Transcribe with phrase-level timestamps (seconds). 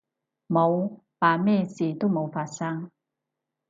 [0.47, 2.89] 冇，扮咩事都冇發生